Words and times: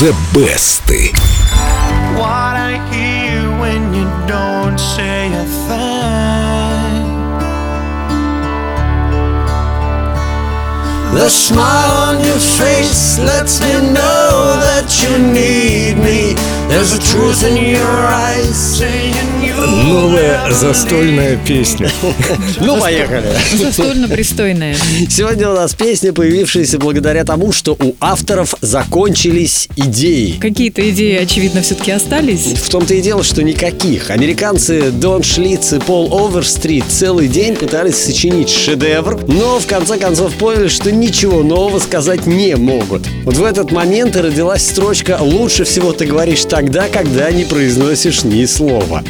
The 0.00 0.16
Best. 0.32 0.88
What 2.16 2.56
I 2.56 2.80
hear 2.90 3.50
when 3.60 3.92
you 3.92 4.04
don't 4.26 4.78
say 4.78 5.30
a 5.34 5.44
thing. 5.68 7.04
The 11.12 11.28
smile 11.28 11.92
on 12.08 12.24
your 12.24 12.38
face 12.38 13.18
lets 13.18 13.60
me 13.60 13.92
know 13.92 14.56
that 14.64 14.88
you 15.02 15.18
need 15.18 15.98
me. 15.98 16.32
There's 16.70 16.94
a 16.94 16.98
truth 16.98 17.44
in 17.44 17.62
your 17.62 18.06
eyes 18.06 18.56
saying. 18.78 19.19
Новая 19.70 20.50
застольная 20.50 21.38
песня. 21.46 21.88
Ну, 22.60 22.78
поехали. 22.78 23.24
Застольно-пристойная. 23.54 24.76
Сегодня 25.08 25.48
у 25.50 25.54
нас 25.54 25.74
песня, 25.74 26.12
появившаяся 26.12 26.78
благодаря 26.78 27.24
тому, 27.24 27.52
что 27.52 27.72
у 27.72 27.94
авторов 28.00 28.54
закончились 28.60 29.68
идеи. 29.76 30.36
Какие-то 30.40 30.88
идеи, 30.90 31.16
очевидно, 31.16 31.62
все-таки 31.62 31.90
остались. 31.92 32.52
В 32.54 32.68
том-то 32.68 32.94
и 32.94 33.00
дело, 33.00 33.22
что 33.22 33.42
никаких. 33.42 34.10
Американцы 34.10 34.90
Дон 34.90 35.22
Шлиц 35.22 35.72
и 35.72 35.78
Пол 35.78 36.26
Оверстрит 36.26 36.84
целый 36.88 37.28
день 37.28 37.56
пытались 37.56 37.96
сочинить 37.96 38.50
шедевр, 38.50 39.20
но 39.26 39.58
в 39.58 39.66
конце 39.66 39.96
концов 39.96 40.34
поняли, 40.34 40.68
что 40.68 40.92
ничего 40.92 41.42
нового 41.42 41.78
сказать 41.78 42.26
не 42.26 42.56
могут. 42.56 43.02
Вот 43.24 43.36
в 43.36 43.44
этот 43.44 43.72
момент 43.72 44.16
и 44.16 44.20
родилась 44.20 44.66
строчка 44.66 45.18
«Лучше 45.20 45.64
всего 45.64 45.92
ты 45.92 46.04
говоришь 46.06 46.44
тогда, 46.44 46.88
когда 46.88 47.30
не 47.30 47.44
произносишь 47.44 48.24
ни 48.24 48.44
слова». 48.44 49.02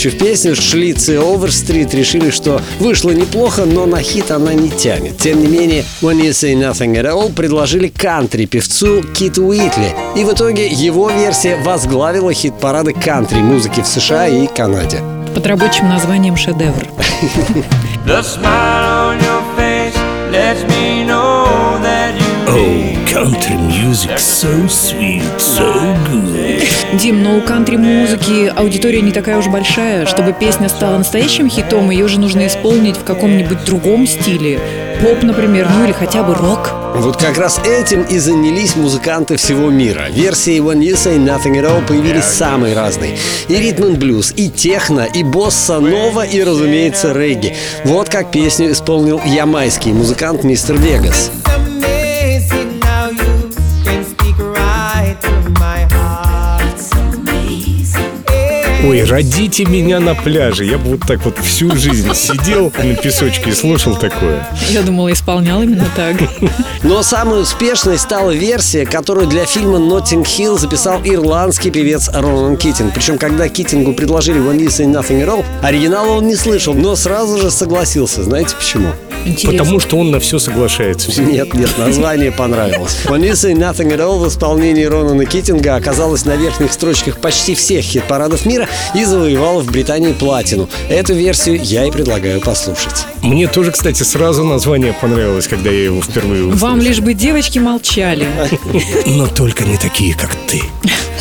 Закончив 0.00 0.18
песню, 0.18 0.56
Шлиц 0.56 1.10
и 1.10 1.16
Оверстрит 1.16 1.92
решили, 1.92 2.30
что 2.30 2.62
вышло 2.78 3.10
неплохо, 3.10 3.66
но 3.66 3.84
на 3.84 4.00
хит 4.00 4.30
она 4.30 4.54
не 4.54 4.70
тянет. 4.70 5.18
Тем 5.18 5.42
не 5.42 5.46
менее, 5.46 5.84
When 6.00 6.22
You 6.22 6.30
Say 6.30 6.54
Nothing 6.54 6.94
At 6.94 7.04
All 7.04 7.30
предложили 7.30 7.88
кантри-певцу 7.88 9.02
Киту 9.14 9.48
Уитли. 9.48 9.94
И 10.16 10.24
в 10.24 10.32
итоге 10.32 10.68
его 10.68 11.10
версия 11.10 11.56
возглавила 11.56 12.32
хит-парады 12.32 12.94
кантри-музыки 12.94 13.82
в 13.82 13.86
США 13.86 14.26
и 14.26 14.46
Канаде. 14.46 15.02
Под 15.34 15.46
рабочим 15.46 15.90
названием 15.90 16.34
«Шедевр». 16.34 16.86
Oh, 22.52 23.04
country 23.06 23.56
music 23.56 24.18
so 24.18 24.66
sweet, 24.66 25.22
so 25.38 25.72
good. 26.10 26.39
Дим, 26.94 27.22
но 27.22 27.38
у 27.38 27.40
кантри-музыки 27.40 28.52
аудитория 28.54 29.00
не 29.00 29.12
такая 29.12 29.38
уж 29.38 29.46
большая. 29.46 30.06
Чтобы 30.06 30.32
песня 30.32 30.68
стала 30.68 30.98
настоящим 30.98 31.48
хитом, 31.48 31.88
ее 31.90 32.08
же 32.08 32.18
нужно 32.18 32.48
исполнить 32.48 32.96
в 32.96 33.04
каком-нибудь 33.04 33.64
другом 33.64 34.08
стиле. 34.08 34.58
Поп, 35.00 35.22
например, 35.22 35.68
ну 35.72 35.84
или 35.84 35.92
хотя 35.92 36.24
бы 36.24 36.34
рок. 36.34 36.72
Вот 36.96 37.16
как 37.16 37.38
раз 37.38 37.60
этим 37.64 38.02
и 38.02 38.18
занялись 38.18 38.74
музыканты 38.74 39.36
всего 39.36 39.70
мира. 39.70 40.06
Версии 40.10 40.58
When 40.58 40.80
You 40.80 40.94
Say 40.94 41.16
Nothing 41.16 41.60
At 41.60 41.64
All 41.64 41.86
появились 41.86 42.24
самые 42.24 42.74
разные. 42.74 43.16
И 43.48 43.54
ритм 43.54 43.84
and 43.84 43.96
блюз, 43.96 44.34
и 44.36 44.50
техно, 44.50 45.06
и 45.14 45.22
босса 45.22 45.78
нова, 45.78 46.26
и, 46.26 46.42
разумеется, 46.42 47.12
регги. 47.12 47.54
Вот 47.84 48.08
как 48.08 48.32
песню 48.32 48.72
исполнил 48.72 49.20
ямайский 49.24 49.92
музыкант 49.92 50.42
Мистер 50.42 50.76
Вегас. 50.76 51.30
Ой, 58.82 59.04
родите 59.04 59.66
меня 59.66 60.00
на 60.00 60.14
пляже. 60.14 60.64
Я 60.64 60.78
бы 60.78 60.92
вот 60.92 61.00
так 61.06 61.22
вот 61.26 61.36
всю 61.38 61.76
жизнь 61.76 62.14
сидел 62.14 62.72
на 62.78 62.94
песочке 62.94 63.50
и 63.50 63.52
слушал 63.52 63.94
такое. 63.94 64.48
Я 64.70 64.80
думала, 64.80 65.12
исполнял 65.12 65.62
именно 65.62 65.86
так. 65.94 66.16
Но 66.82 67.02
самой 67.02 67.42
успешной 67.42 67.98
стала 67.98 68.30
версия, 68.30 68.86
которую 68.86 69.26
для 69.26 69.44
фильма 69.44 69.78
«Ноттинг 69.78 70.26
Хилл» 70.26 70.58
записал 70.58 71.02
ирландский 71.04 71.70
певец 71.70 72.08
Ронан 72.08 72.56
Китинг. 72.56 72.94
Причем, 72.94 73.18
когда 73.18 73.48
Китингу 73.48 73.92
предложили 73.92 74.40
«When 74.40 74.58
You 74.58 74.68
Say 74.68 74.86
Nothing 74.86 75.22
At 75.24 75.28
All», 75.28 75.44
оригинала 75.62 76.12
он 76.16 76.26
не 76.26 76.36
слышал, 76.36 76.72
но 76.72 76.96
сразу 76.96 77.38
же 77.38 77.50
согласился. 77.50 78.22
Знаете 78.22 78.56
почему? 78.56 78.88
Интересно. 79.26 79.52
Потому 79.52 79.80
что 79.80 79.98
он 79.98 80.10
на 80.10 80.20
все 80.20 80.38
соглашается. 80.38 81.20
Нет, 81.20 81.52
нет, 81.52 81.76
название 81.76 82.32
понравилось. 82.32 82.96
You 83.04 83.32
Say 83.32 83.52
Nothing 83.52 83.94
At 83.94 83.98
All 83.98 84.18
в 84.18 84.26
исполнении 84.26 84.84
Ронана 84.84 85.26
Китинга 85.26 85.76
оказалась 85.76 86.24
на 86.24 86.36
верхних 86.36 86.72
строчках 86.72 87.18
почти 87.18 87.54
всех 87.54 87.84
хит-парадов 87.84 88.46
мира 88.46 88.69
и 88.94 89.04
завоевала 89.04 89.60
в 89.60 89.66
Британии 89.66 90.12
платину. 90.12 90.68
Эту 90.88 91.14
версию 91.14 91.60
я 91.62 91.86
и 91.86 91.90
предлагаю 91.90 92.40
послушать. 92.40 93.06
Мне 93.22 93.48
тоже, 93.48 93.72
кстати, 93.72 94.02
сразу 94.02 94.44
название 94.44 94.92
понравилось, 94.92 95.46
когда 95.46 95.70
я 95.70 95.84
его 95.84 96.00
впервые 96.00 96.44
услышал. 96.44 96.68
Вам 96.68 96.80
лишь 96.80 97.00
бы 97.00 97.14
девочки 97.14 97.58
молчали. 97.58 98.26
Но 99.06 99.26
только 99.26 99.64
не 99.64 99.76
такие, 99.76 100.14
как 100.14 100.34
ты. 100.46 100.62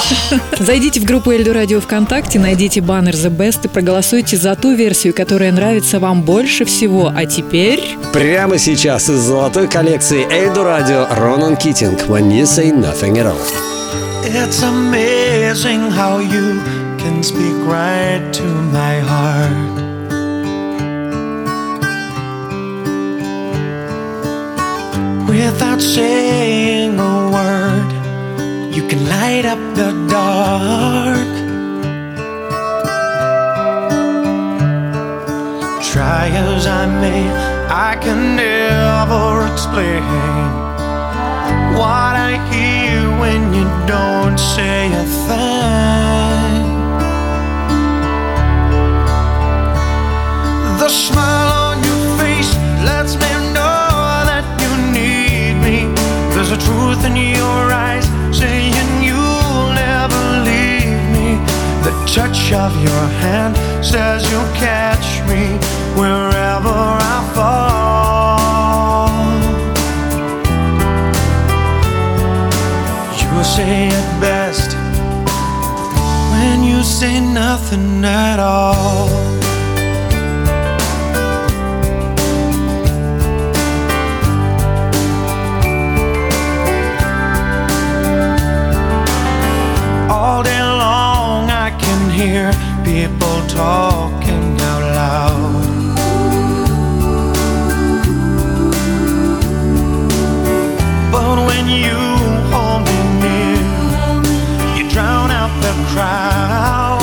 Зайдите 0.58 1.00
в 1.00 1.04
группу 1.04 1.30
Эльду 1.30 1.52
Радио 1.52 1.80
ВКонтакте, 1.80 2.38
найдите 2.38 2.80
баннер 2.80 3.14
The 3.14 3.34
Best 3.34 3.60
и 3.64 3.68
проголосуйте 3.68 4.36
за 4.36 4.54
ту 4.54 4.74
версию, 4.74 5.14
которая 5.14 5.52
нравится 5.52 5.98
вам 5.98 6.22
больше 6.22 6.64
всего. 6.64 7.12
А 7.14 7.26
теперь... 7.26 7.82
Прямо 8.12 8.58
сейчас 8.58 9.08
из 9.08 9.20
золотой 9.20 9.68
коллекции 9.68 10.26
Эйду 10.30 10.64
Радио 10.64 11.06
Ронан 11.10 11.56
Китинг 11.56 12.00
When 12.08 12.30
You 12.30 12.44
Say 12.44 12.72
Nothing 12.72 13.16
At 13.16 13.26
All. 13.26 13.72
It's 14.24 14.62
amazing 14.62 15.90
how 15.90 16.18
you 16.20 16.81
can 17.02 17.20
speak 17.20 17.56
right 17.66 18.22
to 18.32 18.46
my 18.78 18.94
heart. 19.10 19.74
Without 25.28 25.80
saying 25.80 26.92
a 27.00 27.14
word, 27.36 27.90
you 28.76 28.86
can 28.86 29.02
light 29.08 29.44
up 29.44 29.62
the 29.74 29.90
dark. 30.14 31.32
Try 35.90 36.28
as 36.28 36.66
I 36.68 36.86
may, 37.02 37.22
I 37.88 37.98
can 38.04 38.36
never 38.36 39.52
explain 39.52 40.04
what 41.78 42.14
I 42.30 42.32
hear 42.52 43.10
when 43.22 43.52
you 43.52 43.66
don't 43.88 44.38
say 44.38 44.86
a 44.92 45.04
thing. 45.26 46.11
In 57.04 57.16
your 57.16 57.72
eyes 57.86 58.06
saying 58.36 59.02
you'll 59.02 59.72
never 59.74 60.22
leave 60.48 61.02
me. 61.14 61.38
The 61.82 61.92
touch 62.06 62.52
of 62.52 62.72
your 62.82 63.04
hand 63.22 63.56
says 63.84 64.30
you'll 64.30 64.54
catch 64.54 65.20
me 65.28 65.58
wherever 65.98 66.76
I 67.14 67.18
fall. 67.34 69.12
You 73.20 73.44
say 73.44 73.88
it 73.88 74.20
best 74.20 74.76
when 76.32 76.62
you 76.62 76.82
say 76.82 77.20
nothing 77.20 78.04
at. 78.04 78.38
All 78.38 79.41
When 101.62 101.70
you 101.70 101.94
hold 102.50 102.82
me 102.86 102.98
near, 103.22 103.62
you 104.76 104.90
drown 104.90 105.30
out 105.30 105.52
the 105.62 105.72
crowd. 105.90 106.98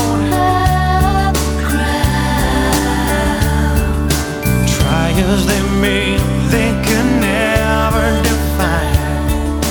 Try 4.67 5.07
as 5.15 5.41
they 5.47 5.61
may, 5.79 6.17
they 6.51 6.71
can 6.83 7.07
never 7.21 8.07
define 8.27 9.61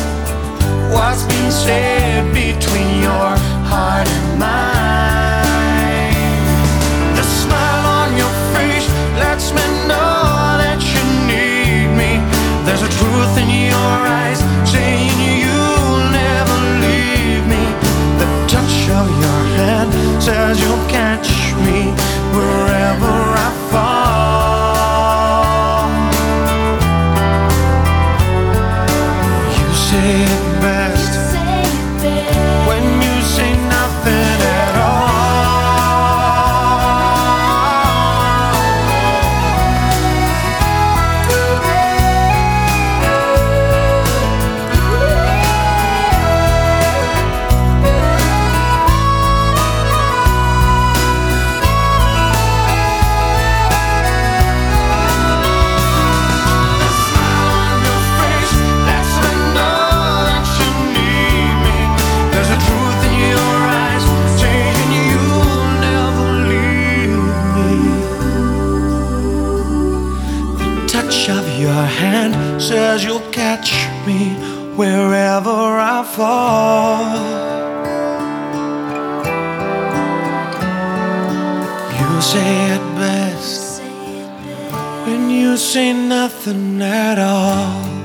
what's 0.91 1.23
being 1.25 1.51
said 1.51 2.33
between 2.33 2.88
catch 73.33 73.73
me 74.07 74.35
wherever 74.77 75.51
I 75.51 76.03
fall. 76.17 77.17
You 81.99 82.21
say 82.21 82.75
it 82.77 82.85
best 82.97 83.83
when 85.07 85.31
you 85.31 85.57
say 85.57 85.93
nothing 85.93 86.81
at 86.83 87.19
all. 87.19 87.98